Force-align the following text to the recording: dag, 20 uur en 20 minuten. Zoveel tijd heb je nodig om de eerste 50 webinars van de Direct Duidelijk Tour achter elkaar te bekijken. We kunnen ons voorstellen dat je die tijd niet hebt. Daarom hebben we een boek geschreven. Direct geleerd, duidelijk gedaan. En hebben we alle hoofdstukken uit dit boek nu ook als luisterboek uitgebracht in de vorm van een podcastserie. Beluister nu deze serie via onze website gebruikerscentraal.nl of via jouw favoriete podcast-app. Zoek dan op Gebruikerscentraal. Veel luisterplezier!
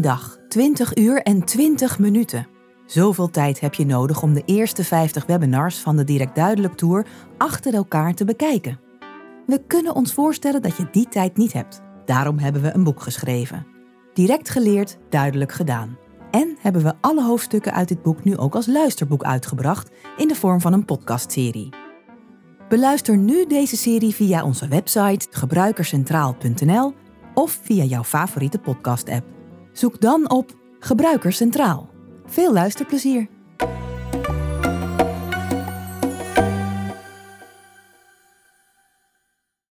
dag, 0.00 0.38
20 0.48 0.96
uur 0.96 1.22
en 1.22 1.44
20 1.44 1.98
minuten. 1.98 2.46
Zoveel 2.86 3.30
tijd 3.30 3.60
heb 3.60 3.74
je 3.74 3.86
nodig 3.86 4.22
om 4.22 4.34
de 4.34 4.42
eerste 4.44 4.84
50 4.84 5.26
webinars 5.26 5.78
van 5.78 5.96
de 5.96 6.04
Direct 6.04 6.34
Duidelijk 6.34 6.74
Tour 6.74 7.06
achter 7.38 7.74
elkaar 7.74 8.14
te 8.14 8.24
bekijken. 8.24 8.80
We 9.46 9.62
kunnen 9.66 9.94
ons 9.94 10.12
voorstellen 10.12 10.62
dat 10.62 10.76
je 10.76 10.88
die 10.90 11.08
tijd 11.08 11.36
niet 11.36 11.52
hebt. 11.52 11.80
Daarom 12.04 12.38
hebben 12.38 12.62
we 12.62 12.74
een 12.74 12.84
boek 12.84 13.02
geschreven. 13.02 13.66
Direct 14.14 14.50
geleerd, 14.50 14.98
duidelijk 15.08 15.52
gedaan. 15.52 15.98
En 16.30 16.56
hebben 16.60 16.82
we 16.82 16.94
alle 17.00 17.24
hoofdstukken 17.24 17.72
uit 17.72 17.88
dit 17.88 18.02
boek 18.02 18.24
nu 18.24 18.36
ook 18.36 18.54
als 18.54 18.66
luisterboek 18.66 19.22
uitgebracht 19.22 19.90
in 20.16 20.28
de 20.28 20.34
vorm 20.34 20.60
van 20.60 20.72
een 20.72 20.84
podcastserie. 20.84 21.68
Beluister 22.68 23.16
nu 23.16 23.46
deze 23.46 23.76
serie 23.76 24.14
via 24.14 24.44
onze 24.44 24.68
website 24.68 25.26
gebruikerscentraal.nl 25.30 26.94
of 27.34 27.58
via 27.62 27.84
jouw 27.84 28.04
favoriete 28.04 28.58
podcast-app. 28.58 29.40
Zoek 29.72 30.00
dan 30.00 30.30
op 30.30 30.56
Gebruikerscentraal. 30.78 31.90
Veel 32.26 32.52
luisterplezier! 32.52 33.28